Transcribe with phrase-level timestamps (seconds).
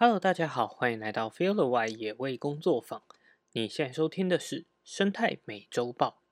[0.00, 3.02] Hello，大家好，欢迎来到 Feel the Y 野味工作坊。
[3.50, 6.22] 你现在收听的是生态美洲豹。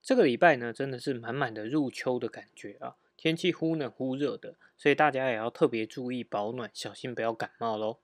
[0.00, 7.98] 这个礼拜呢，真的是满满的入秋的感觉啊，天气忽冷忽热的，所以大家也要特别注意保暖，小心不要感冒喽。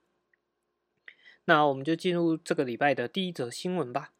[1.45, 4.11] 那我们就进入这个礼拜的第一则新闻吧。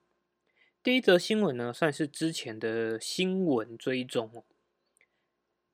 [0.81, 4.45] 第一则新闻呢，算是之前的新闻追踪哦。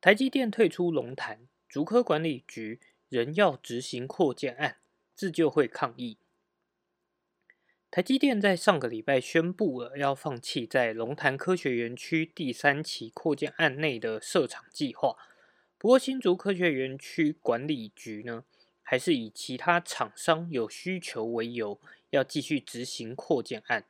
[0.02, 2.82] 台积电退出龙潭，竹科管理局
[3.14, 4.78] 仍要执行扩建案，
[5.14, 6.18] 自救会抗议。
[7.92, 15.16] 台积电在上个礼拜宣布了要放弃在龙潭科学园区第三期扩建案内的设厂计划。
[15.78, 18.46] 不过新竹科学园区管理局呢，
[18.82, 23.86] 还是以其他厂商有需求为由，要继续执行扩建案。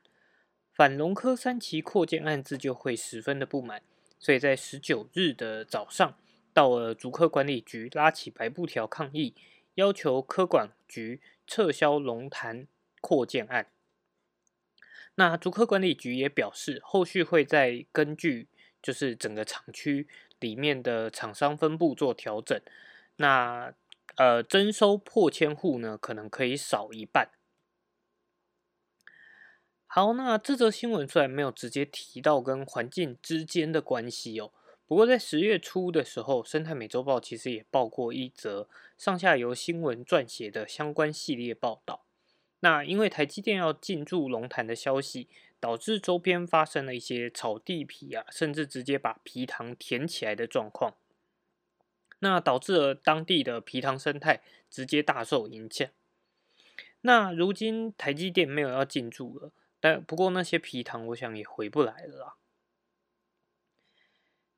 [0.70, 3.82] 反龙科三期扩建案自救会十分的不满，
[4.18, 6.18] 所以在十九日的早上，
[6.54, 9.34] 到了竹科管理局拉起白布条抗议，
[9.74, 12.66] 要求科管局撤销龙潭
[13.02, 13.66] 扩建案。
[15.16, 18.48] 那竹科管理局也表示，后续会再根据
[18.80, 20.08] 就是整个厂区
[20.40, 22.58] 里面的厂商分布做调整。
[23.16, 23.74] 那
[24.16, 27.30] 呃，征收破千户呢，可能可以少一半。
[29.86, 34.52] 好，那这则新闻虽然没有直接提到跟环境之间的关系哦，
[34.86, 38.68] 不过在十月初的时候，生态美洲报其实也报过一则
[38.98, 42.04] 上下游新闻撰写的相关系列报道。
[42.60, 50.94] 那因为台积电要进驻龙潭的消息，导致周边发生了一些炒地皮啊，甚至直接把皮塘填起来的状况，
[52.20, 55.88] 那导致了当地的皮塘生态直接大受影响。
[57.02, 59.52] 那如今台积电没有要进驻了。
[59.80, 62.34] 但不过那些皮糖，我想也回不来了啦。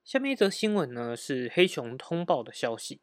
[0.07, 3.01] 下面一则新闻呢，是黑熊通报的消息：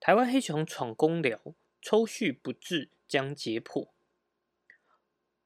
[0.00, 1.40] 台湾黑熊闯公寮，
[1.80, 3.90] 抽蓄不治将解剖。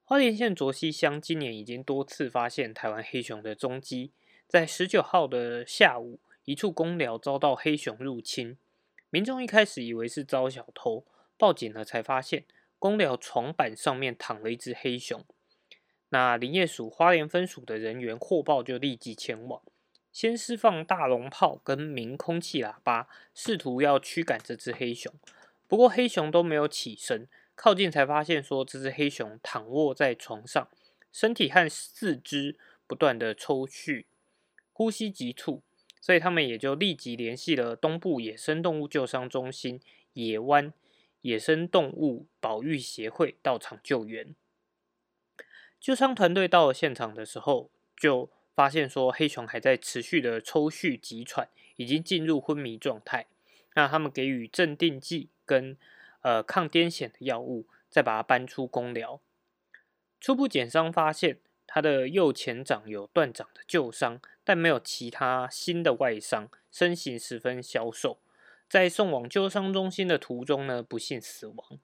[0.03, 4.11] 花莲县卓溪乡今年已经多次发现台湾黑熊的踪迹，
[4.47, 8.57] 在十九号的下午，一处公寮遭到黑熊入侵，
[9.11, 11.05] 民众一开始以为是遭小偷，
[11.37, 12.45] 报警了才发现
[12.79, 15.23] 公寮床板上面躺了一只黑熊。
[16.09, 19.61] 那林业署花莲分署的人员获报就立即前往，
[20.11, 25.13] 先释放大龙炮跟鸣空气喇叭，试图要驱赶这只黑熊。
[25.67, 30.67] 不过黑熊都没有起身，靠近才发现说这只黑熊躺卧在床上，
[31.11, 34.05] 身体和四肢不断的抽搐，
[34.73, 35.61] 呼吸急促，
[36.01, 39.79] 所以他们也就立即联系了东部野生动物救伤中心
[40.13, 40.73] 野湾
[41.21, 44.33] 野生动物保育协会到场救援。
[45.79, 51.47] 救伤团队到了现场的时候，就发现说黑熊还在持续的抽搐急喘，
[51.77, 53.25] 已经进入昏迷状态。
[53.75, 55.77] 那他们给予镇定剂跟
[56.23, 59.21] 呃抗癫痫的药物，再把它搬出公疗。
[60.19, 68.19] 初步检伤发现，他的右前掌有断掌的旧伤，但没有其他新的外伤，身形十分消瘦。
[68.67, 71.79] 在送往救伤中心的途中呢，不幸死亡。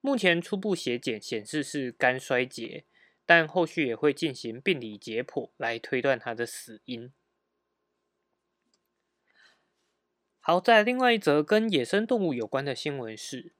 [0.00, 2.82] 目前初步血检显示是肝衰竭。
[3.30, 7.12] 但后续也会进行病理解剖来推断他的死因。
[10.40, 13.52] 好在另外一则跟野生动物有关的新闻是：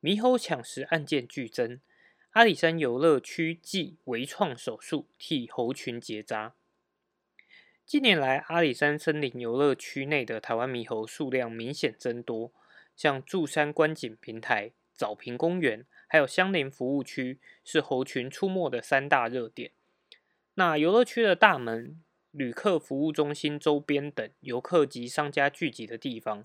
[0.00, 1.82] 猕猴抢食案件剧增，
[2.30, 6.54] 阿里山游乐区暨微创手术替猴群结扎。
[7.84, 12.54] 近年来，阿里山森林游乐区内的台湾猕猴数量明显增多，
[12.96, 15.84] 像柱山观景平台、早平公园。
[16.14, 19.72] 还有相邻服务区是猴群出没的三大热点。
[20.54, 26.44] 那游乐区的大门、旅客服务中心周边等游客及商家聚集的地方，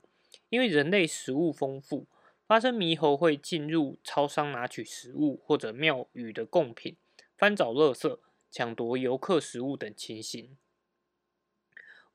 [0.50, 2.08] 因为人类食物丰富，
[2.48, 6.96] 发生猕猴会进入超商拿取食物或者庙宇的贡品，
[7.38, 8.18] 翻找垃圾、
[8.50, 10.58] 抢夺游客食物等情形。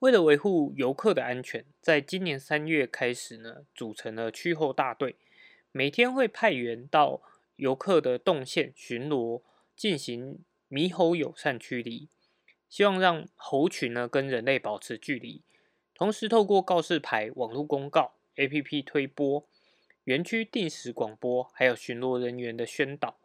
[0.01, 5.15] 为了维护游客的安全，在今年三月开始呢，组成了驱猴大队，
[5.71, 7.23] 每天会派员到。
[7.57, 9.43] 游客的动线巡逻，
[9.77, 10.41] 进行
[10.71, 12.09] 猕猴友善驱离，
[12.69, 15.43] 希望让猴群呢跟人类保持距离。
[15.95, 19.47] 同时，透过告示牌、网络公告、APP 推播、
[20.05, 23.19] 园区定时广播，还有巡逻人员的宣导，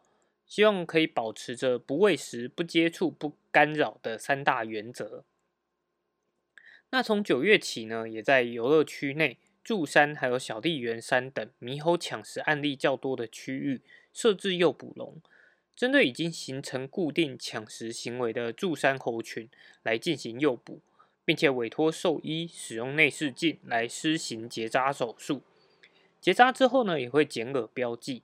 [0.46, 5.24] 希望可以保持着不喂食、不接触、不干扰的三大原则。
[6.90, 13.82] 那从九月起呢，也在游乐区内、柱山还有小笠原山等猕猴抢食案例较多的区域。
[14.12, 15.20] 设置诱捕笼，
[15.76, 19.48] 针对已经形成固定抢食行为的柱山猴群
[19.82, 20.80] 来进行诱捕，
[21.24, 25.42] 并且委托兽医使用内视镜来施行结扎手术。
[26.20, 28.22] 结扎之后呢，也会剪耳标记。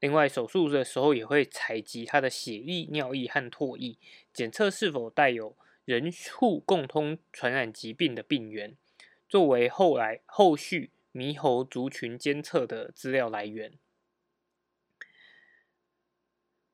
[0.00, 3.96] 另外，手术的时候也会采集它的血液、尿液和唾液，
[4.32, 8.76] 检测是否带有人畜共通传染疾病的病源，
[9.28, 13.72] 作为后来后续猕猴族群监测的资料来源。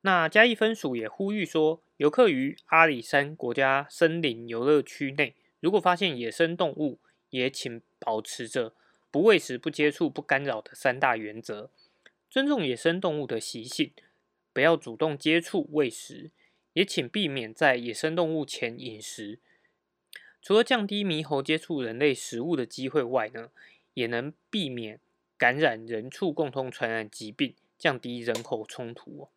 [0.07, 6.99] 那嘉义分署也呼吁说，游客于阿里山国家森林游乐区内，如果发现野生动物，
[7.31, 8.75] 也请保持着
[9.11, 11.71] 不喂食、不接触、不干扰的三大原则。
[12.29, 13.93] 尊重野生动物的习性，
[14.53, 16.31] 不要主动接触喂食，
[16.75, 19.39] 也请避免在野生动物前饮食。
[20.43, 23.49] 除了降低猕猴接触人类食物的机会外呢，
[23.95, 25.01] 也能避免
[25.39, 29.31] 感染人畜共通传染疾病，降低人口冲突。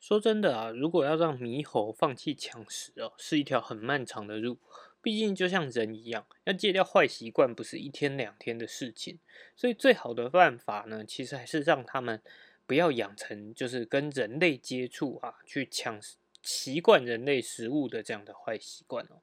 [0.00, 4.58] 说真的啊，如果要让猕猴放弃抢食哦，是一条很漫长的路。
[5.02, 9.18] 毕竟，就像人一样，要戒掉坏习惯，不是一天两天的事情。
[9.56, 12.22] 所以，最好的办法呢，其实还是让他们
[12.66, 16.00] 不要养成就是跟人类接触啊，去抢
[16.42, 19.22] 习惯人类食物的这样的坏习惯哦。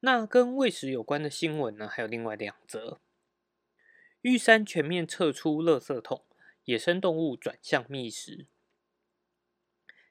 [0.00, 3.00] 那跟喂食有关的新闻呢，还有另外两则：
[4.20, 6.22] 玉山全面撤出垃圾桶，
[6.68, 8.44] 野生动物转向觅食。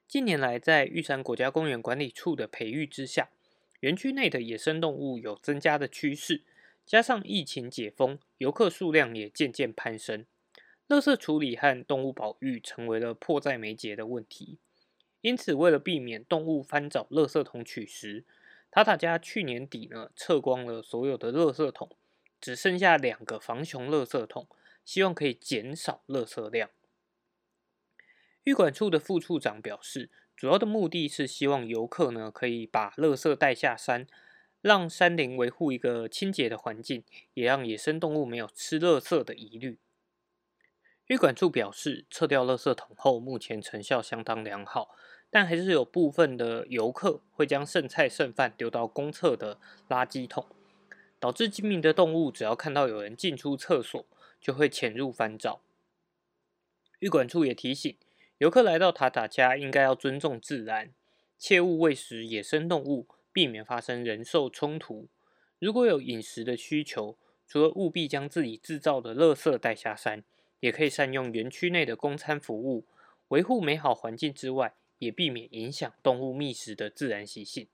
[0.08, 3.30] 近年来，在玉山国家公园管理处的培育之下，
[3.78, 6.42] 园区内的野生动物有增加的趋势，
[6.84, 10.26] 加上疫情解封，游客数量也渐渐攀升。
[10.88, 14.58] 垃圾处理和动物保育成为了迫在眉睫的问题。
[15.20, 18.24] 因此，为了避免动物翻找垃圾桶取食，
[18.72, 21.88] 塔塔家去年底呢撤光了所有的垃圾桶，
[22.40, 24.48] 只剩下两个防熊垃圾桶，
[24.88, 26.70] 希望可以减少垃圾量。
[28.44, 30.08] 玉管处的副处长表示。
[30.34, 34.06] 主要的目的是希望游客呢可以把垃圾带下山，
[34.60, 37.02] 让山林维护一个清洁的环境，
[37.34, 39.80] 也让野生动物没有吃垃圾的疑虑。
[41.08, 44.94] 玉管处表示，撤掉垃圾桶后，目前成效相当良好，
[45.28, 49.58] 但还是有部分的游客会将剩菜剩饭丢到公厕的
[49.88, 50.46] 垃圾桶，
[51.18, 54.06] 导致精明的动物只要看到有人进出厕所，
[54.40, 55.60] 就会潜入翻找。
[56.98, 57.96] 玉管处也提醒。
[58.38, 60.92] 游客来到塔塔家，应该要尊重自然，
[61.36, 65.08] 切勿喂食野生动物，避免发生人兽冲突。
[65.58, 67.18] 如果有饮食的需求，
[67.48, 70.22] 除了务必将自己制造的垃圾带下山，
[70.60, 72.86] 也可以善用园区内的公餐服务，
[73.28, 77.66] 维护美好环境之外，也避免影响动物觅食的自然习性。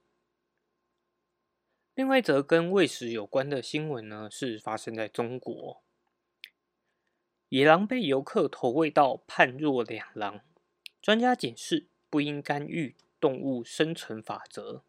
[1.93, 5.83] 另外一则跟喂食有关的新闻呢，是发生在中国，
[7.49, 10.41] 野狼被游客投喂到判若两狼。
[11.01, 14.81] 专家解释，不应干预动物生存法则。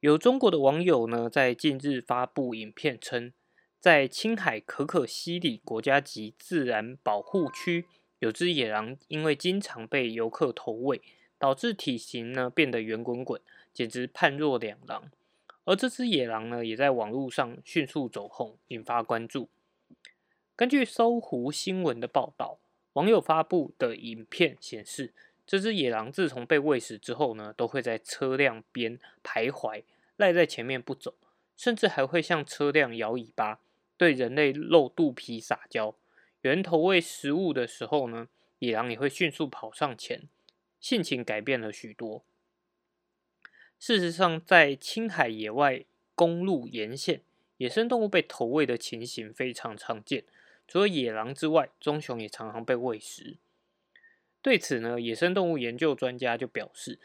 [0.00, 3.32] 有中国的网友呢，在近日发布影片称，
[3.78, 7.86] 在青海可可西里国家级自然保护区，
[8.18, 11.00] 有只野狼因为经常被游客投喂，
[11.38, 13.40] 导致体型呢变得圆滚滚，
[13.72, 15.10] 简直判若两狼。
[15.64, 19.48] 而这只野狼呢，也在网络上迅速走红，引发关注。
[20.56, 22.58] 根据搜狐新闻的报道。
[22.94, 25.12] 网友发布的影片显示，
[25.46, 29.82] 这只野狼自从被喂食之后呢，都会在车辆边徘徊，
[30.16, 31.12] 赖在前面不走，
[31.58, 33.60] 甚至还会向车辆摇尾巴，
[33.98, 35.94] 对人类露肚皮撒娇。
[36.40, 38.28] 有人投喂食物的时候呢，
[38.60, 40.22] 野狼也会迅速跑上前，
[40.80, 42.24] 性情改变了许多。
[43.78, 47.20] 事实上，在青海野外公路沿线，
[47.58, 50.24] 野生动物被投喂的情形非常常见。
[50.68, 53.36] 除了野狼之外，棕熊也常常被喂食。
[54.42, 56.98] 对此呢，野生动物研究专家就表示，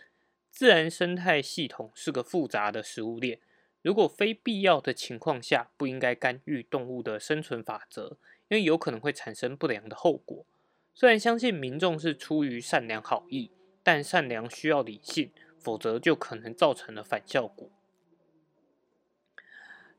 [0.49, 3.39] 自然生态系统是个复杂的食物链，
[3.81, 8.17] 如果非必要的情况下，不应该干预动物的生存法则，
[8.49, 10.45] 因为有可能会产生不良的后果。
[10.93, 13.49] 虽然相信民众是出于善良好意，
[13.81, 17.71] 但善良需要理性，否则就可能造成了反效果。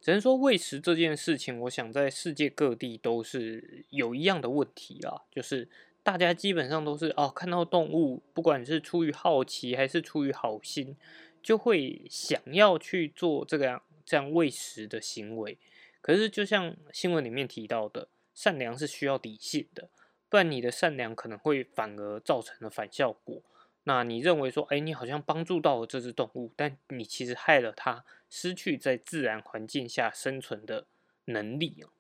[0.03, 5.69] 只能说喂食这件事情，我想在世界各地都是有一样的问题啊，就是
[6.03, 10.97] 大家基本上都是哦，看到动物，不管是出于好奇还是出于好心，
[11.41, 15.57] 就会想要去做这个样这样喂食的行为。
[16.01, 19.89] 可是就像新闻里面提到的，善良是需要底线的，
[20.29, 23.41] 不然你的善良可能会反而造成了反效果。
[23.85, 28.05] 那你认为说，哎，你好像帮助到了这只动物，但你其实害了它。
[28.35, 30.87] 失去在自然环境下生存的
[31.27, 31.91] 能力哦。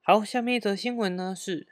[0.00, 1.68] 好，下面一则新闻呢是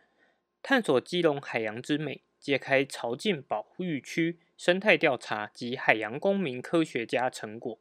[0.62, 7.80] 探索基隆海洋之美，揭开潮境保护区生态调查及海洋公民科学家成果。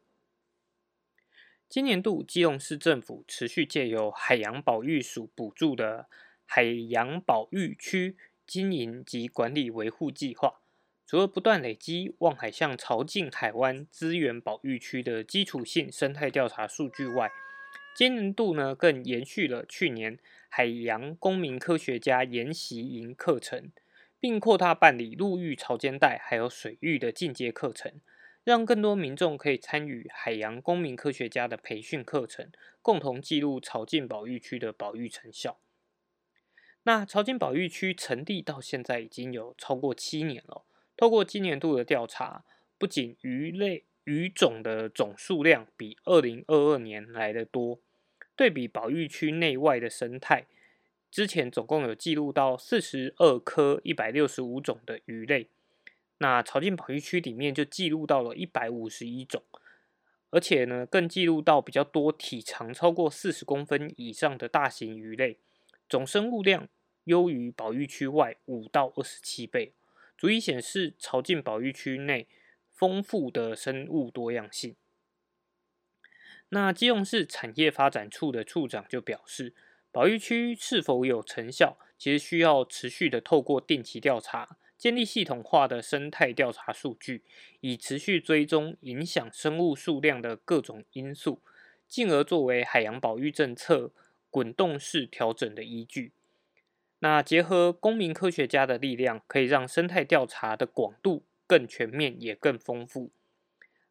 [1.70, 6.08] 今年度基隆市政府持续借由海洋保育署补助的
[6.48, 8.18] 海洋保育区
[8.48, 10.62] 经营及管理维护计划，
[11.06, 17.30] 除了不断累积望海巷潮境海湾资源保育区的基础性生态调查数据外，
[17.96, 23.72] 今年度呢更延续了去年海洋公民科学家研习营课程，
[24.20, 28.00] 并扩大办理陆域潮间带还有水域的进阶课程。
[28.44, 32.50] 让更多民众可以参与海洋公民科学家的培训课程，
[32.82, 35.58] 共同记录潮境保育区的保育成效。
[36.88, 40.64] 那潮境保育区成立到现在已经有超过七年了。
[40.96, 42.46] 透过今年度的调查，
[42.78, 47.82] 不仅鱼类鱼种的总数量比二零二二年来的多，
[48.38, 50.46] 对比保育区内外的生态，
[51.12, 55.50] 之前总共有记录到四十二科一百六十五种的鱼类。
[56.20, 59.44] 那潮境保育区里面就记录到了一百五十一种，
[60.30, 65.38] 而且呢，更记录到比较多体长超过四十公分以上的大型鱼类，
[65.90, 66.70] 总生物量
[67.08, 69.74] 优于保育区外五到二十七倍，
[70.18, 72.28] 足以显示潮境保育区内
[72.72, 74.76] 丰富的生物多样性。
[76.50, 79.54] 那基隆市产业发展处的处长就表示，
[79.92, 84.58] 保育区是否有成效，其实需要持续的透过定期调查。
[84.78, 87.24] 建立系统化的生态调查数据，
[87.62, 91.42] 以持续追踪影响生物数量的各种因素，
[91.88, 93.92] 进而作为海洋保育政策
[94.30, 96.12] 滚动式调整的依据。
[97.00, 103.12] 那结合公民科学家的力量，可以让生态调查的广度更全面也更丰富。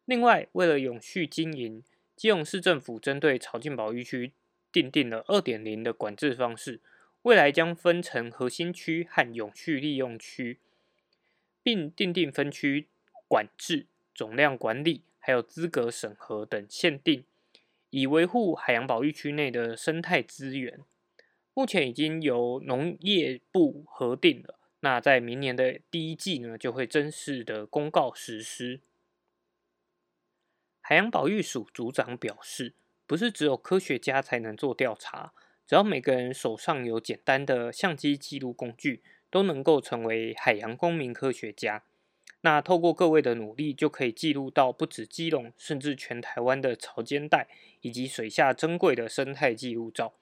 [0.05, 1.83] 另外，为了永续经营，
[2.15, 4.33] 基隆市政府针对潮境保育区
[4.71, 6.81] 定定了二点零的管制方式，
[7.23, 10.59] 未来将分成核心区和永续利用区。
[11.63, 12.87] 并订定分区
[13.27, 17.25] 管制、总量管理，还有资格审核等限定，
[17.89, 20.79] 以维护海洋保育区内的生态资源。
[21.57, 28.79] 目前已经由农业部核定了，那在明年的第一季呢，就会正式的公告实施。
[30.81, 32.75] 海洋保育署组长表示，
[33.07, 35.33] 不是只有科学家才能做调查，
[35.65, 39.01] 只要每个人手上有简单的相机记录工具。
[39.29, 41.83] 都能够成为海洋公民科学家。
[42.41, 47.49] 那透过各位的努力，就可以记录到不止基隆，甚至全台湾的潮间带
[47.81, 50.13] 以及水下珍贵的生态记录照，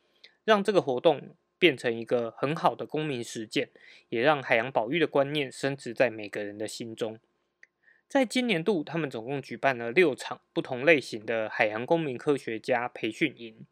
[0.45, 3.69] 让这个活动变成一个很好的公民实践，
[4.07, 7.19] 也让海洋保育的观念升值在每个人的心中。
[8.07, 13.65] 在今年度，他们总共举办了六场不同类型的海洋公民科学家培训营，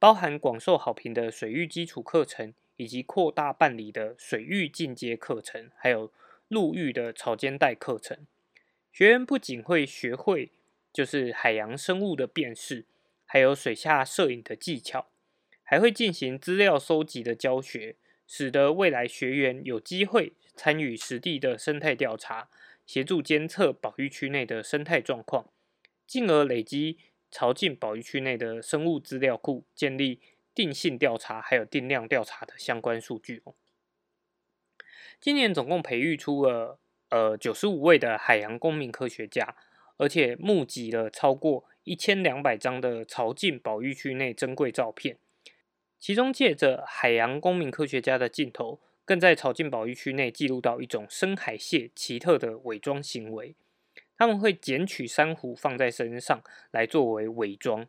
[0.00, 2.52] 包含广受好评的水域基础课程。
[2.78, 6.12] 以及扩大办理的水域进阶课程，还有
[6.48, 8.26] 陆域的潮间带课程，
[8.92, 10.50] 学员不仅会学会
[10.92, 12.84] 就是海洋生物的辨识，
[13.24, 15.06] 还有水下摄影的技巧，
[15.66, 17.96] 还会进行资料收集的教学，
[18.26, 22.48] 使得未来学员有机会参与实地的生态调查，
[22.86, 25.50] 协助监测保育区内的生态状况，
[26.06, 26.98] 进而累积
[27.30, 30.20] 潮境保育区内的生物资料库，建立。
[30.56, 33.54] 定性调查还有定量调查的相关数据哦。
[35.20, 36.78] 今年总共培育出了
[37.10, 39.54] 呃九十五位的海洋公民科学家，
[39.98, 45.18] 而且募集了超过一千两百张的潮境保育区内珍贵照片。
[45.98, 53.54] 其中借着海洋公民科学家的镜头，更在草境保育区内记录到一种深海蟹奇特的伪装行为。
[54.18, 57.86] 他们会捡取珊瑚放在身上来作为伪装。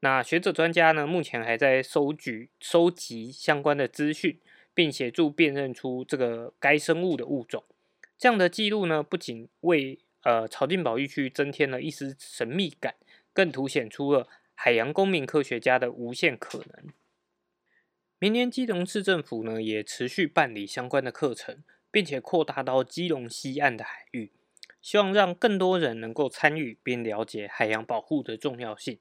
[0.00, 1.06] 那学者专家呢？
[1.06, 4.38] 目前还在收集收集相关的资讯，
[4.74, 7.64] 并协助辨认出这个该生物的物种。
[8.18, 12.94] 这样的记录呢，不仅为呃草境保育区增添了一丝神秘感，
[13.32, 16.92] 更凸显出了海洋公民科学家的无限可能。
[18.18, 24.32] 明年基隆市政府呢，也持续办理相关的课程，并且扩大到基隆西岸的海域，
[24.80, 28.98] 希望让更多人能够参与并了解海洋保护的重要性。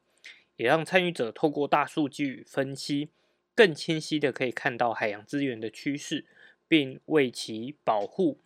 [0.58, 3.10] 也让参与者透过大数据分析，
[3.56, 6.26] 更清晰的可以看到海洋资源的趋势，
[6.68, 8.42] 并为其保护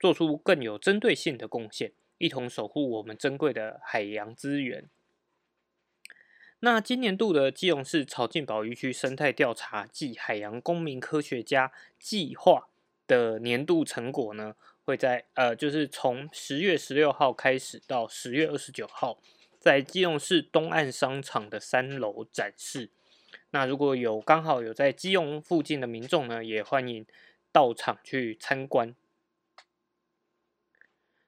[0.00, 4.88] 做出更有针对性的贡献，一同守护我们珍贵的海洋资源。
[6.64, 12.68] 那今年度的基隆市潮境保育区生态调查暨海洋公民科学家计划
[13.06, 14.56] 的年度成果呢，
[14.86, 19.18] 会在呃，就是从十月十六号开始到十月二十九号。
[19.60, 22.88] 在基隆市东岸商场的三楼展示。
[23.50, 27.04] 那如果有刚好有在基隆附近的民众呢，也欢迎
[27.52, 28.94] 到场去参观。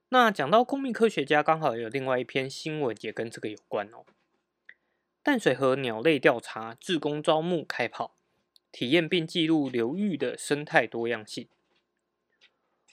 [0.08, 4.06] 那讲到公民科学家，刚好有另外一篇新闻也跟这个有关哦。
[5.26, 8.14] 淡水河鸟类调查志工招募开跑，
[8.70, 11.48] 体验并记录流域的生态多样性。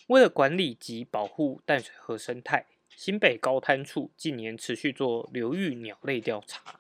[0.07, 6.79] 为了管理及保护淡水河生态，新北高滩处近年持续做流域鸟类调查。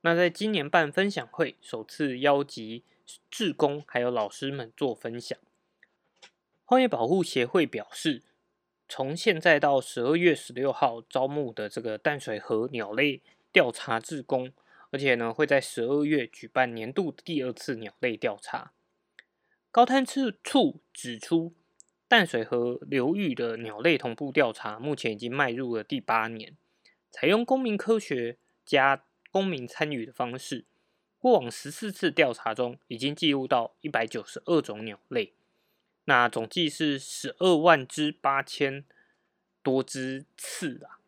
[0.00, 2.82] 那在今年办分享会，首次邀集
[3.30, 5.38] 志工还有老师们做分享。
[6.64, 8.22] 荒野保护协会表示，
[8.88, 13.20] 从现在到十二月十六号招募的这个淡水河鸟类
[13.52, 14.50] 调查志工，
[14.90, 18.72] 而且呢会在十二月举办年度第二次鸟类调查。
[19.70, 21.54] 高滩处处指出。
[22.10, 26.56] 淡水河流域的鸟类同步调查，目前已经迈入了第八年，
[27.10, 30.64] 采用公民科学加公民参与的方式。
[31.18, 35.34] 过往十四次调查中，已经记录到一百九十二种鸟类，
[36.06, 38.86] 那总计是十二万只八千
[39.62, 40.98] 多只次啊。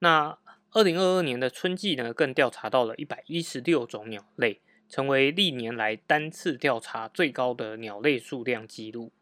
[0.00, 0.38] 那
[0.72, 4.60] 二零二二年的春季呢，更调查到了一百一十六种鸟类。
[4.88, 9.12] 成为历年来单次调查最高的鸟类数量记录。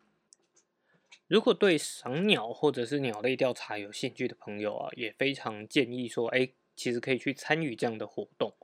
[1.26, 8.54] 如果对赏鸟或者是鸟类调查有兴趣的朋友啊，也非常建议说，哎，其实可以去参与这样的活动。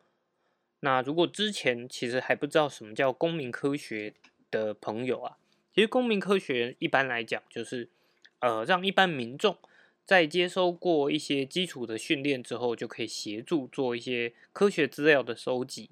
[0.80, 4.14] 那如果之前其实还不知道什么叫公民科学
[4.50, 5.36] 的朋友啊，
[5.74, 7.90] 其实公民科学一般来讲就是，
[8.38, 9.58] 呃，让一般民众
[10.04, 15.90] 在接收过一些基础的训练之后，就可以协助做一些科学资料的收集。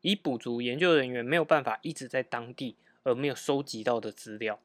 [0.00, 4.60] 以补足研究人员没有办法一直在当地而没有收集到的资料，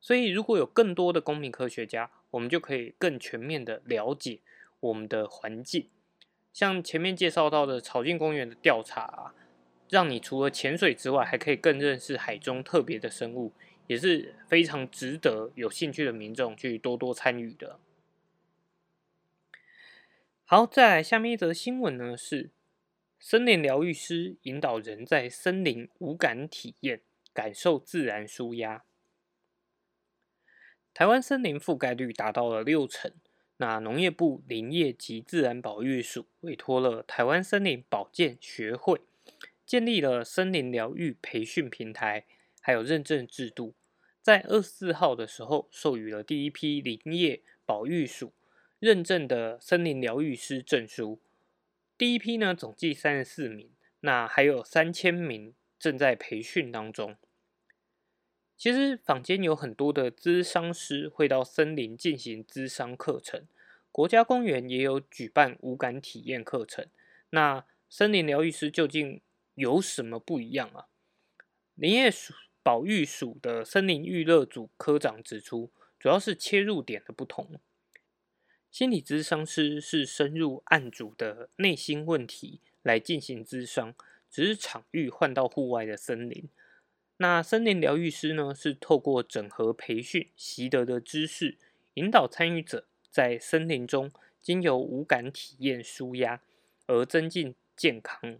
[0.00, 4.38] 所以如果有更多的公民科学家，我们就可以更全面的了解
[4.78, 5.88] 我们的环境。
[6.52, 9.34] 像前面介绍到的草径公园的调查，
[9.88, 13.52] 让你除了潜水之外，还可以更认识海中特别的生物，
[13.88, 17.80] 也是非常值得有兴趣的民众去多多参与的。
[20.50, 22.52] 好，再来下面一则新闻呢是。
[23.20, 27.02] 森林疗愈师引导人在森林无感体验，
[27.34, 28.86] 感受自然舒压。
[30.94, 33.12] 台湾森林覆盖率达到了六成，
[33.58, 39.02] 那农业部林业及自然保育署委托了台湾森林保健学会，
[39.66, 42.24] 建立了森林疗愈培训平台，
[42.62, 43.74] 还有认证制度，
[44.22, 48.32] 在二十四号的时候授予了第一批林业保育署
[48.78, 51.20] 认证的森林疗愈师证书。
[51.96, 57.16] 第一批呢，总计三十四名，那还有三千名正在培训当中。
[58.56, 63.46] 其实坊间有很多的咨商师会到森林进行咨商课程，
[63.90, 66.86] 国家公园也有举办无感体验课程。
[67.30, 69.20] 那森林疗愈师究竟
[69.54, 70.86] 有什么不一样啊？
[71.74, 77.60] 林业署保育署的森林娱乐组科长指出，主要是切入点的不同。
[78.70, 83.94] 心理咨商师是深入案主的内心问题来进行咨商，
[84.30, 86.48] 只是场域换到户外的森林。
[87.16, 91.56] 那森林疗愈师呢，是透过整合培训习得的知识，
[91.94, 96.42] 引导参与者在森林中经由无感体验舒压，
[96.86, 98.38] 而增进健康。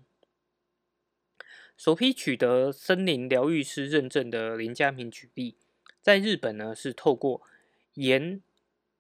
[1.77, 5.57] 首批取得森林疗愈师认证的林家明举例，
[6.01, 7.43] 在日本呢是透过
[7.95, 8.43] 眼、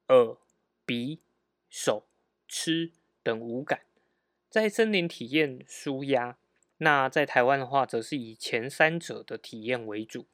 [0.08, 0.38] 耳。
[0.88, 1.20] 鼻、
[1.68, 2.06] 手、
[2.48, 3.82] 吃等五感，
[4.48, 6.38] 在森林体验舒压。
[6.78, 10.24] 那在台湾的话，则是以前三者的体验为主。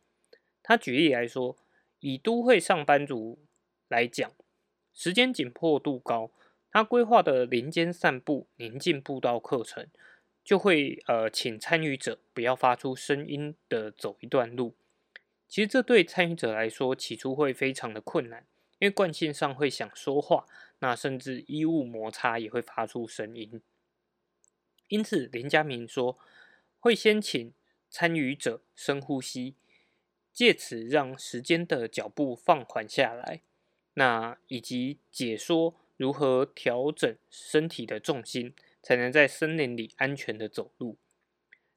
[0.62, 1.56] 他举例来说，
[1.98, 3.40] 以都会上班族
[3.88, 4.30] 来讲，
[4.92, 6.30] 时间紧迫度高，
[6.70, 9.88] 他规划的林间散步宁静步道课程，
[10.44, 14.76] 就会呃请参与者不要发出声音的走一段路。
[15.48, 18.46] 其实这对参与者来说，起初会非常的困难。
[18.84, 20.44] 因为惯性上会想说话，
[20.80, 23.62] 那甚至衣物摩擦也会发出声音。
[24.88, 26.18] 因此，林家明说
[26.80, 27.54] 会先请
[27.88, 29.54] 参与者深呼吸，
[30.34, 33.40] 借此让时间的脚步放缓下来。
[33.94, 40.98] 那以及解说如何调整身体的重心，才能在森林里安全的走路。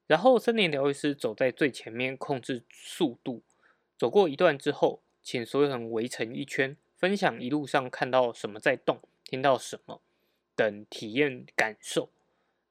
[0.08, 3.44] 然后，森林疗愈师走在最前面，控制速度。
[3.98, 6.76] 走过一段之后，请所有人围成一圈。
[6.98, 10.02] 分享一路上看到什么在动，听到什么
[10.56, 12.10] 等体验感受。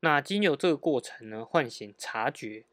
[0.01, 2.65] 那经由这个过程呢，唤醒察觉，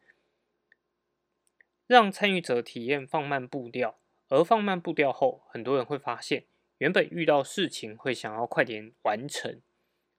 [1.85, 3.99] 让参与者体验放慢步调。
[4.29, 6.45] 而放慢步调后，很多人会发现，
[6.79, 9.61] 原本遇到事情会想要快点完成，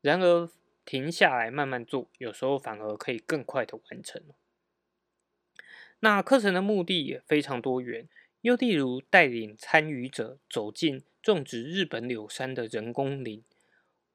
[0.01, 0.49] 然而
[0.85, 4.23] 停下来慢慢做，有时候反而可以更快的完成。
[5.99, 8.09] 那课程的目的也非常多元，
[8.43, 11.03] 又例如带领参与者走进。
[11.25, 13.43] 种植日本柳杉的人工林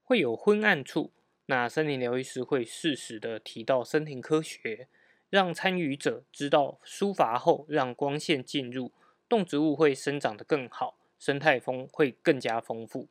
[0.03, 1.11] 会有昏暗处，
[1.47, 4.87] 那森林疗愈师会适时的提到森林科学，
[5.31, 8.91] 让参与者知道疏伐后让光线进入，
[9.27, 13.07] 动植物会生长得更好，生态丰会更加丰富。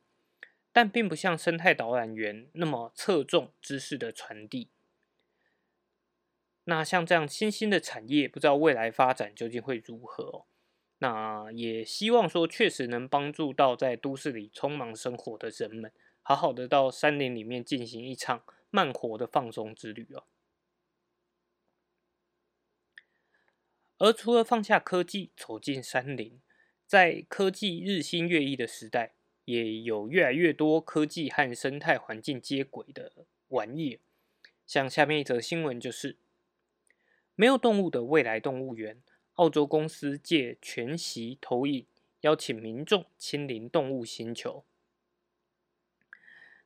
[0.71, 4.69] 但并不像生态导览员那么侧重知识的传递。
[6.63, 10.45] 那像这样新兴的产业，不知道未来发展究竟会如何？
[10.99, 20.23] 那也希望说，确实能帮助到在都市里匆忙生活的人们，好好的到山林里面进行一场慢活的放松之旅哦。
[23.97, 26.39] 而除了放下科技，走进山林，
[26.85, 29.15] 在科技日新月异的时代。
[29.45, 33.99] 也有越来越多科技和生态环境接轨的玩意，
[34.67, 36.17] 像下面一则新闻就是：
[37.33, 39.01] 没有动物的未来动物园，
[39.39, 41.85] 澳洲公司借全息投影
[42.21, 44.63] 邀请民众亲临动物星球。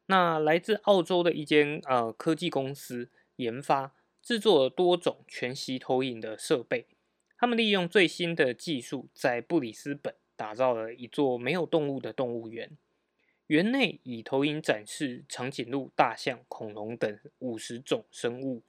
[0.08, 6.88] 那来自澳洲的一间呃科技公司研发制作了多种全息投影的设备，
[7.38, 10.16] 他们利用最新的技术，在布里斯本。
[10.36, 12.76] 打造了一座没有动物的动物园，
[13.48, 18.64] 园内以投影展示长颈鹿、大象、恐龙等五十种生物。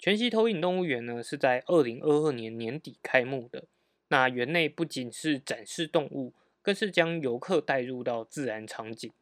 [0.00, 3.64] 全息投影动物园呢是在二零二二年年底开幕的。
[4.08, 6.32] 那园内不仅是展示动物，
[6.62, 9.12] 更是将游客带入到自然场景，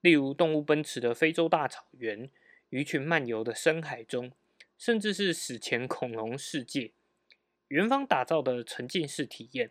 [0.00, 2.30] 例如动物奔驰的非洲大草原、
[2.70, 4.32] 鱼群漫游的深海中，
[4.78, 6.92] 甚至是史前恐龙世界。
[7.68, 9.70] 园方打造的沉浸式体验。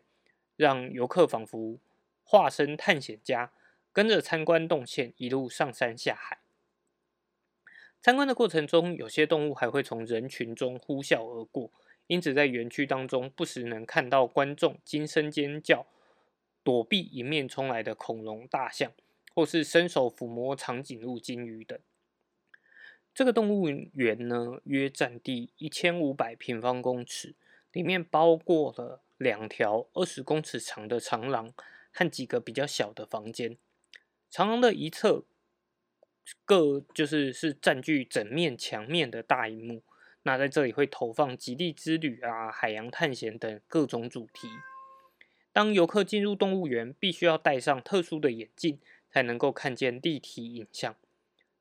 [0.58, 1.80] 让游客仿佛
[2.24, 3.52] 化身探险家，
[3.92, 6.38] 跟着参观动线一路上山下海。
[8.02, 11.72] 参观的过程中，有些动物还会从人群中呼啸而过，
[12.08, 15.86] 因此在园区当中不时能看到观众惊声尖叫，
[16.64, 18.92] 躲避迎面冲来的恐龙、大象，
[19.36, 21.80] 或是伸手抚摸长颈鹿、金鱼等。
[23.14, 27.36] 这个动物园呢，约占地一千五百平方公尺，
[27.72, 29.02] 里面包括了。
[29.22, 31.54] 两条二十公尺长的长廊
[31.92, 33.56] 和几个比较小的房间。
[34.32, 35.26] 长廊的一侧
[36.46, 39.84] 各就是是占据整面墙面的大荧幕。
[40.24, 44.48] 那在这里会投放极地之旅啊、海洋探险等各种主题。
[45.52, 48.80] 当游客进入动物园，必须要戴上特殊的眼镜，
[49.10, 50.96] 才能够看见立体影像。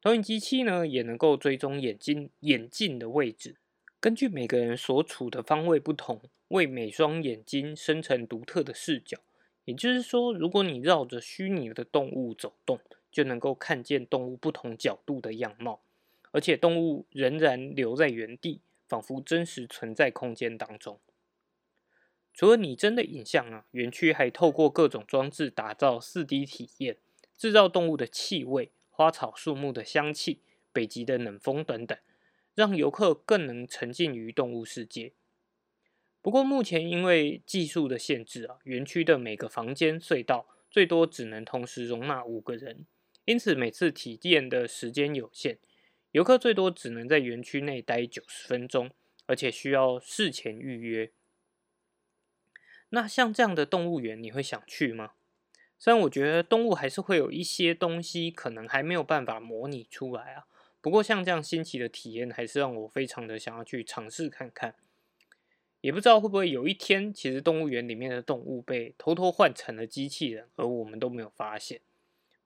[0.03, 3.57] 投影机器呢，也能够追踪眼睛眼镜的位置。
[3.99, 9.18] 根据每个人所处的方位不同，为每双眼睛生成独特的视角。
[9.64, 12.79] 也就是说，如果你绕着虚拟的动物走动，
[13.11, 15.83] 就能够看见动物不同角度的样貌，
[16.31, 21.01] 而且动物仍然留在原地，仿佛真实存在空间当中。
[22.33, 26.99] 除了拟真的影像啊，园区还透过各种装置打造四 D 体验，
[27.37, 30.42] 制造动物的气味、花草树木的香气、
[30.73, 31.99] 北极的冷风等等。
[32.57, 35.12] 让游客更能沉浸于动物世界。
[36.20, 42.87] 不过，目前因为技术的限制啊，园区的每个房间隧道最多只能同时容纳五个人，
[43.24, 45.59] 因此每次体验的时间有限，
[46.12, 48.90] 游客最多只能在园区内待九十分钟，
[49.26, 51.11] 而且需要事前预约。
[52.88, 55.12] 那像这样的动物园，你会想去吗？
[55.78, 60.46] 虽然我觉得动物还是会有一些东西可能还没有办法模拟出来啊。
[60.80, 64.74] 不过，像这样新奇的体验，还是让我非常的想要去尝试看看。
[65.80, 71.80] 也不知道会不会有一天，其实动物园里面的动物被偷偷换成了机器人，而我们都没有发现。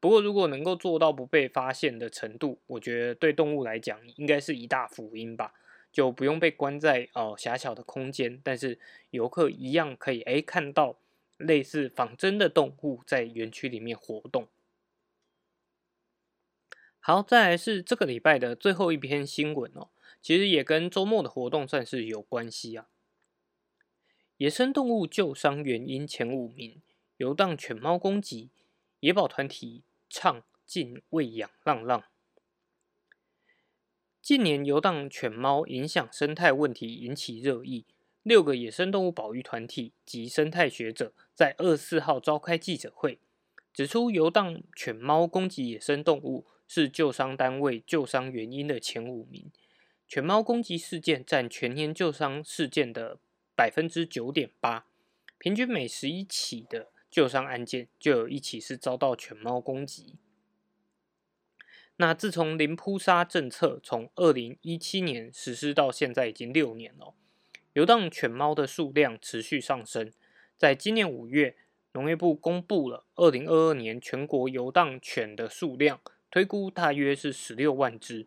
[0.05, 5.55] 不过，如果能够做到不被发现的程度，我觉得对动物来讲，应该是一大福音吧。
[5.91, 8.79] 就不用被关在哦狭小的空间，但是
[9.13, 10.99] 游客一样可以诶看到
[11.39, 14.47] 类似仿真的动物在园区里面活动。
[17.01, 19.89] 好，再来是这个礼拜的最后一篇新闻哦，
[20.21, 22.89] 其实也跟周末的活动算是有关系啊。
[24.37, 26.83] 野生动物救伤原因前五名，
[27.17, 28.51] 游荡犬猫攻击，
[29.01, 29.83] 野保团体
[30.17, 32.05] 倡禁喂养浪浪。
[34.23, 37.85] 近年游荡犬猫影响生态问题引起热议，
[38.23, 43.19] 六个野生动物保育团体及生态学者在二四号召开记者会，
[43.73, 46.47] 指出游荡犬猫攻击野生动物。
[46.67, 49.53] 是救伤单位救伤原因的前五名，
[50.09, 53.19] 犬猫攻击事件占全年救伤事件的
[53.55, 54.87] 百分之九点八，
[55.37, 60.17] 平均每十一起的救伤案件就有一起是遭到犬猫攻击。
[61.95, 67.15] 那自从零扑杀政策从二零一七年实施到现在已经六年了，
[67.75, 70.13] 游荡犬猫的数量持续上升，
[70.57, 71.57] 在今年五月，
[71.93, 76.01] 农业部公布了二零二二年全国游荡犬的数量。
[76.33, 78.27] 推估大约是十六万只，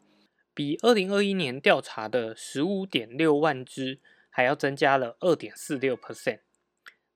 [0.54, 6.40] 比二零二一年调查的十五点六万只还要增加了二点四六 percent。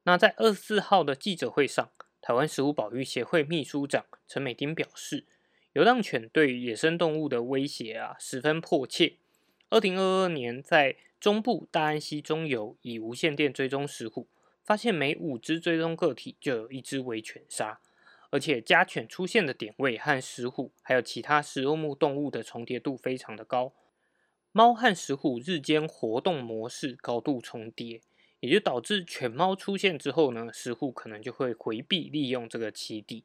[0.04, 5.26] 那在二十四号的记者会上，台湾食物保育协会秘书长陈美丁表示，
[5.74, 9.18] 流浪犬对野生动物的威胁啊十分迫切。
[9.70, 14.28] 二零二二年在中部大安溪中游以无线电追踪石虎，
[14.64, 17.80] 发现每五只追踪个体就有一只为犬杀。
[18.32, 23.74] 而且家犬出现的点位和石虎还有其他食肉目动物的重叠度非常的高，
[24.52, 28.02] 猫和石虎日间活动模式高度重叠，
[28.42, 33.24] 也就导致犬猫出现之后呢，石虎可能就会回避利用这个栖地。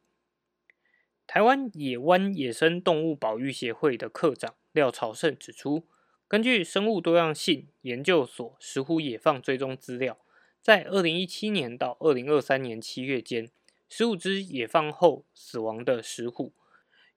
[1.25, 5.85] 台湾野湾野生动物保育协会的科长廖朝胜指出，
[6.27, 10.17] 根据生物多样性研究所石虎野放追踪资料，
[10.61, 13.49] 在二零一七年到二零二三年七月间。
[13.89, 16.53] 十五只野放后死亡的石虎，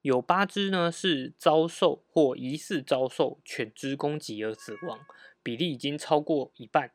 [0.02, 5.00] 有八只呢是遭受或疑似遭受犬只攻击而死亡，
[5.42, 6.92] 比例已经超过一半。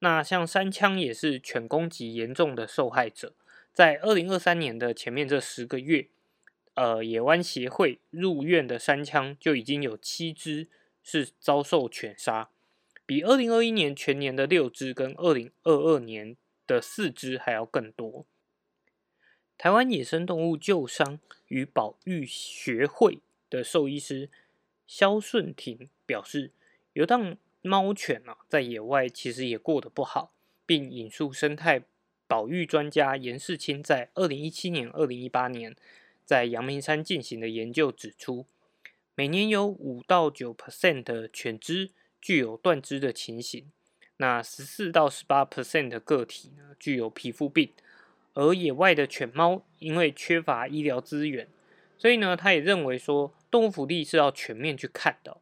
[0.00, 3.34] 那像山枪也是犬攻击严重的受害者，
[3.72, 6.08] 在二零二三年的前面这十个月，
[6.74, 10.68] 呃，野湾协会入院的山枪就已经有七只
[11.02, 12.50] 是遭受犬杀，
[13.04, 18.24] 比二零二一年全年的六只跟二零二二年的四只还要更多。
[19.56, 24.30] 台湾野生动物救伤与保育学会的兽医师
[24.86, 26.52] 肖顺廷表示，
[26.92, 27.36] 游荡
[27.68, 30.32] 猫犬啊，在野外其实也过得不好，
[30.64, 31.82] 并引述生态
[32.26, 35.76] 保育专家严世清在二零一七年、二零一八年
[36.24, 38.46] 在阳明山进行的研究指出，
[39.14, 43.70] 每年有五到九 percent 的犬只具有断肢的情形，
[44.16, 47.72] 那十四到十八 percent 的个体呢，具有皮肤病。
[48.34, 51.48] 而野外的犬猫因为缺乏医疗资源，
[51.96, 55.38] 所以呢，他也认为说动物福利是要全面去看的。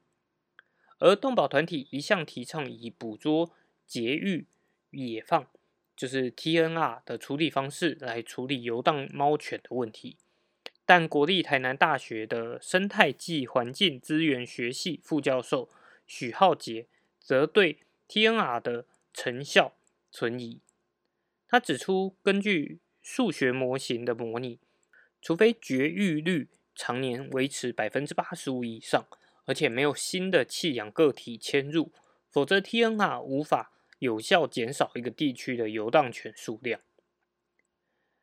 [0.98, 3.50] 而动保团体一向提倡以捕捉、
[3.86, 4.46] 节育、
[4.90, 5.46] 野放，
[5.94, 10.16] 就是 TNR 的处理方式来处理游荡猫犬的问题。
[10.84, 15.68] 但国立台南大学的生态暨环境资源学系副教授
[16.06, 16.86] 许浩杰
[17.18, 19.74] 则对 TNR 的成效
[20.12, 20.60] 存疑。
[21.48, 24.60] 他指出，根据数学模型的模拟，
[25.20, 29.06] 除非绝育率常年维持百分之八十五以上，
[29.46, 31.90] 而且没有新的弃养个体迁入，
[32.30, 36.80] 否则 TNR 无法有效减少一个地区的游荡犬数量。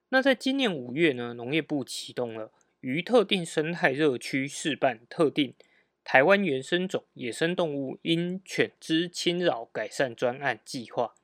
[0.09, 5.55] 那在今年五月呢，农业部启动了于特定生态热区试办特定
[6.03, 11.15] 台湾原生种野生动物因犬只侵扰改善专案计划。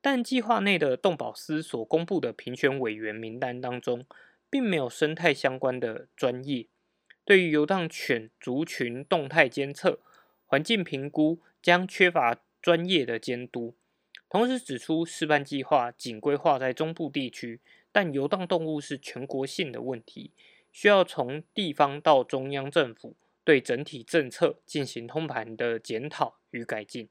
[0.00, 4.06] 但计划内的动保司所公布的评选委员名单当中，
[4.48, 6.66] 并没有生态相关的专业，
[7.28, 10.00] 对于游荡犬族群动态监测、
[10.46, 13.74] 环境评估将缺乏专业的监督。
[14.30, 17.60] 同时指出，示范计划仅规划在中部地区，
[17.92, 20.30] 但游荡动物是全国性的问题，
[20.72, 23.14] 需要从地方到中央政府
[23.44, 27.10] 对整体政策进行通盘的检讨与改进。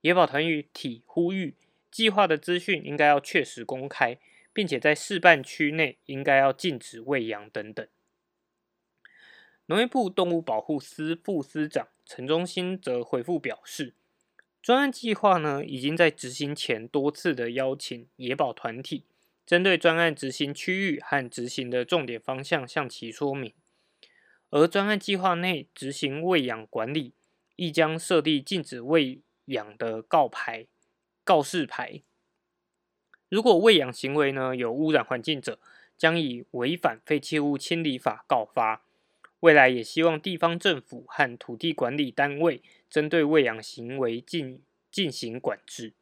[0.00, 1.52] 野保团体呼吁。
[1.90, 4.18] 计划的资讯应该要确实公开，
[4.54, 7.86] 并且在示范区内应该要禁止喂养等等。
[9.68, 13.94] 农业部动物保护司副司长陈忠兴则回复表示，
[14.62, 19.02] 专案计划呢已经在执行前多次的邀请野保团体，
[19.44, 23.52] 针对专案执行区域和执行的重点方向向其说明，
[24.50, 27.14] 而专案计划内执行喂养管理，
[27.56, 30.68] 亦将设立禁止喂养的告牌。
[31.24, 32.02] 告示牌，
[33.28, 35.58] 如果喂养行为呢有污染环境者，
[35.98, 38.85] 将以违反废弃物清理法告发。
[39.40, 45.92] 未来也希望地方政府和土地管理单位针对喂养行为进进行管制。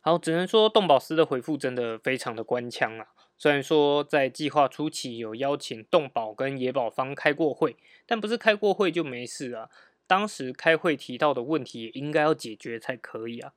[0.00, 3.08] 好，只能说动保司的回复真的非常的官腔啊。
[3.38, 9.70] 虽然说在计划初期有邀请动保跟野保方开过会，但不是开过会就没事啊。
[10.06, 13.54] 当时开会提到的问题也应该要解决才可以啊。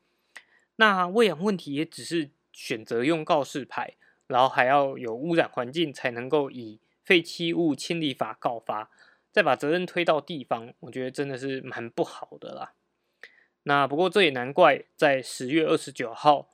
[0.78, 3.96] 那喂养问题也只是选择用告示牌，
[4.28, 8.92] 然后还要有污染环境才能够以废弃物清理法告发，
[9.32, 12.74] 再把责任推到地方，我觉得真的是蛮不好的啦。
[13.64, 16.50] 那不过这也难怪，在十月二十九号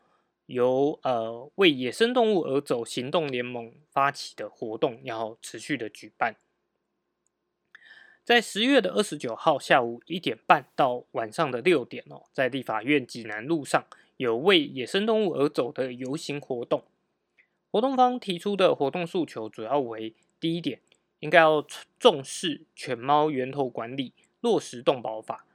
[0.46, 6.36] 由呃为野生动物而走行动联盟发起的活动要持续的举办。
[8.24, 13.84] 在十月的二十九号下午一点半到晚上的六点哦，在立法院济南路上
[14.18, 16.84] 有为野生动物而走的游行活动。
[17.72, 20.14] 活动方提出的活动诉求主要为：
[20.44, 20.82] 第一点，
[21.22, 21.66] 应该要
[21.98, 25.48] 重视犬猫源头管理，落实动保法。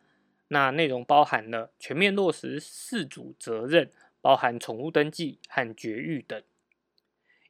[0.49, 6.41] 那内容包含了全面落实饲主责任，包含宠物登记和绝育等；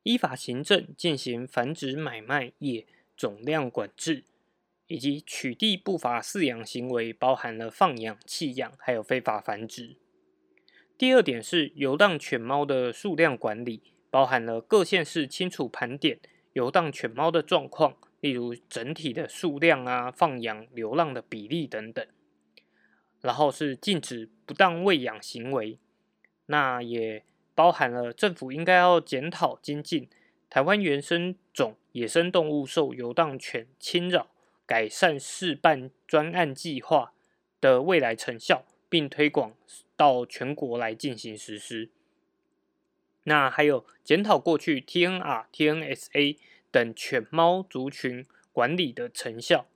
[0.02, 4.24] 依法行政进行繁殖买卖业总量管制，
[4.88, 9.94] 以及取缔不法饲养行为，包含了放养、弃养，还有非法繁殖。
[10.98, 16.18] 第二点是游荡犬猫的数量管理，包含了各县市清楚盘点
[16.52, 22.06] 游荡犬猫的状况，例如整体的数量啊、放养、流浪的比例等等。
[23.20, 25.78] 然后是禁止不当喂养行为，
[26.46, 30.08] 那也包含了政府应该要检讨精进
[30.48, 34.30] 台湾原生种野生动物受游荡犬侵扰
[34.64, 37.12] 改善示范专案计划
[37.60, 39.54] 的未来成效，并推广
[39.96, 41.90] 到全国来进行实施。
[43.28, 46.38] 那还有检讨过去 TNR、TNSA
[46.70, 49.68] 等犬猫族群管理的成效。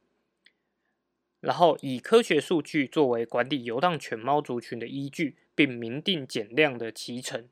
[1.40, 7.48] 然后以科学数据作为管理游荡犬猫族群的依据，并明定减量的期程。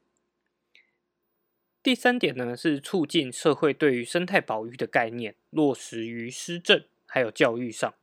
[1.83, 7.95] 第三点呢，是促进社会对于生态保育的概念落实于施政还有教育上，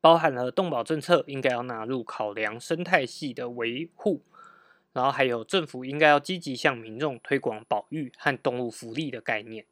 [0.00, 4.22] 包含了动保政策应该要纳入考量生态系的维护，
[4.98, 9.64] 然后还有政府应该要积极向民众推广保育和动物福利的概念。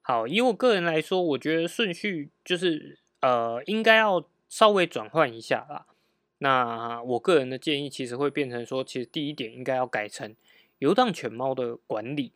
[0.00, 3.00] 好，以我个人来说，我觉得顺序就是。
[3.20, 5.86] 呃，应该要稍微转换一下啦。
[6.38, 10.36] 那我个人的建议，其实会变成说，其实第一点应该要改成
[10.78, 12.32] 游荡犬猫的管理，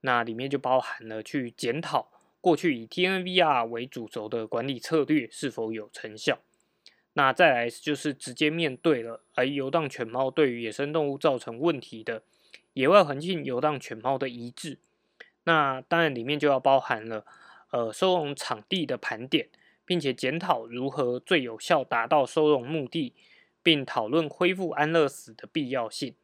[0.00, 6.40] 那里面就包含了去检讨过去以 TNVR 为主轴的管理策略是否有成效。
[7.14, 12.22] 那再来就是直接面对了，而游荡犬猫对于野生动物造成问题的
[12.72, 14.78] 野外环境游荡犬猫的移置。
[15.44, 17.24] 那当然里面就要包含了
[17.70, 19.48] 呃收容场地的盘点。
[19.84, 23.12] 并且检讨如何最有效达到收容目的，
[23.64, 26.14] 并讨论恢复安乐死的必要性。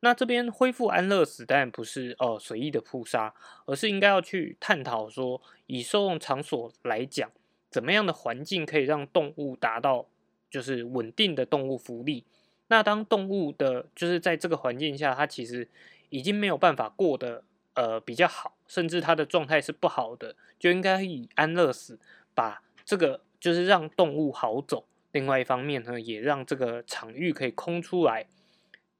[0.00, 3.34] 那这边恢复安乐死当然不是呃随意的扑杀，
[3.66, 7.30] 而是应该要去探讨说，以收容场所来讲，
[7.70, 10.06] 怎么样的环境可以让动物达到
[10.52, 12.24] 就是稳定的动物福利。
[12.68, 15.68] 那当动物的就是在这个环境下，它其实
[16.10, 17.42] 已经没有办法过得
[17.74, 21.98] 呃比较好，甚至它的状态是不好的，就应该以安乐死
[22.34, 22.62] 把。
[22.84, 28.26] 这个就是让动物好走，另外一方面呢，也让这个场域可以空出来，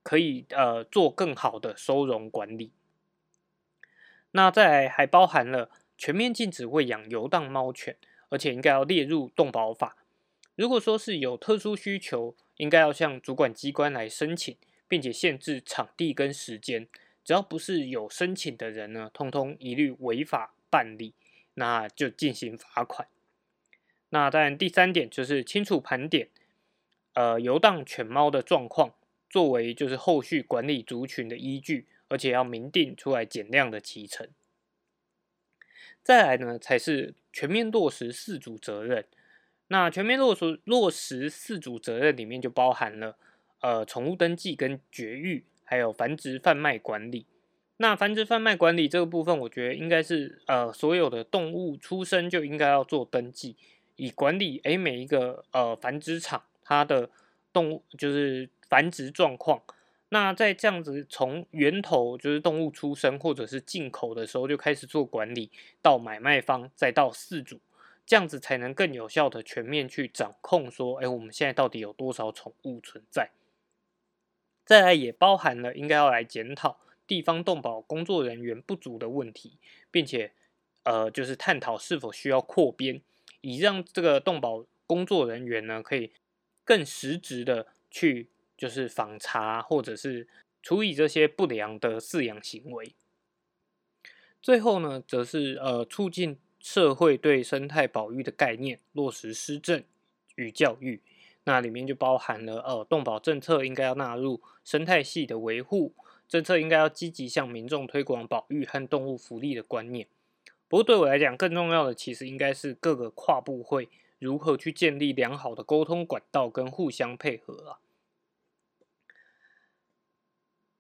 [0.03, 2.73] 可以呃做更好的收容管理。
[4.31, 7.97] 那在还包含了全面禁止喂养游荡猫犬，
[8.29, 9.97] 而且应该要列入动保法。
[10.55, 16.87] 如果说是有特殊需求，应该要向主管机关来申请，并且限制场地跟时间。
[17.25, 21.15] 只要不是有申请的人呢，通通一律违法办理，
[21.55, 23.09] 那就进行罚款。
[24.11, 26.29] 那当然，第三点就是清楚盘点，
[27.15, 28.95] 呃，游荡犬猫的状况，
[29.31, 34.29] 作为就是后续管理族群的依据，而且要明定出来减量的提成。
[36.03, 39.07] 再来呢，才是全面落实四主责任。
[39.69, 43.17] 那全面落实落实四主责任里面就包含了，
[43.61, 47.27] 呃，宠物登记跟绝育，还有繁殖贩卖管理。
[47.79, 53.57] 那繁殖贩卖管理这个部分，我觉得应该是呃，所有的动物出生就应该要做登记。
[53.97, 57.11] 以管理诶每一个呃繁殖场它的
[57.53, 59.63] 动物就是繁殖状况，
[60.09, 67.61] 那在这样子从源头就是动物出生或者是进口的时候就开始做管理，到买卖方再到饲主，
[68.13, 73.31] 这样子才能更有效的全面去掌控说，哎，我们现在到底有多少宠物存在？
[74.67, 79.57] 再来也包含了应该要来检讨地方动保工作人员不足的问题，
[79.91, 80.35] 并且
[80.83, 83.01] 呃就是探讨是否需要扩编。
[83.41, 86.13] 以让这个动保工作人员呢，可以
[86.67, 90.29] 更实质的去就是访查或者是
[90.61, 92.95] 处理这些不良的饲养行为。
[94.43, 99.83] 最后呢，则是呃促进社会对生态保育的概念落实施政
[100.37, 101.03] 与教育。
[101.45, 105.93] 那里面就包含了呃动保政策应该要纳入生态系的维护
[106.29, 110.07] 政策，应该要积极向民众推广保育和动物福利的观念。
[110.69, 113.89] 不过对我来讲，更重要的其实应该是各个跨部会
[114.21, 117.82] 如何去建立良好的沟通管道跟互相配合啊。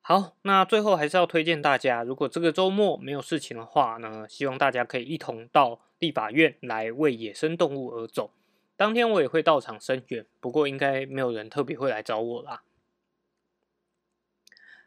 [0.05, 8.33] 好，那最后还是要推荐大家，如果这个周末没有事情的话呢，希望大家可以一同到立法院来为野生动物而走。
[8.77, 12.63] 当天我也会到场声援，不过应该没有人特别会来找我啦。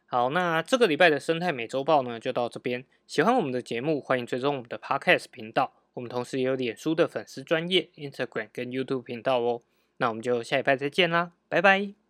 [0.05, 2.83] 好，那这个礼拜的生态美洲报呢，就到这边。
[3.07, 5.71] 喜欢我们的节目，欢迎追踪我们的 Podcast 频道。
[5.93, 9.61] 我们同时也有脸书的粉丝专业、Instagram 跟 YouTube 频道哦。
[9.97, 12.04] 那我们就下礼拜再见啦，拜拜。